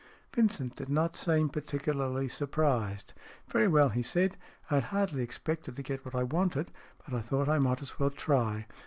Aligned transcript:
Vincent 0.33 0.75
did 0.75 0.89
not 0.89 1.15
seem 1.15 1.47
particularly 1.47 2.27
surprised." 2.27 3.13
Very 3.51 3.67
well," 3.67 3.89
he 3.89 4.01
said." 4.01 4.35
I 4.71 4.81
had 4.81 4.83
hardly 4.85 5.21
expected 5.21 5.75
to 5.75 5.83
get 5.83 6.03
what 6.03 6.15
I 6.15 6.23
wanted, 6.23 6.71
but 7.05 7.13
I 7.13 7.21
thought 7.21 7.47
I 7.47 7.59
might 7.59 7.83
as 7.83 7.99
well 7.99 8.09
try. 8.09 8.65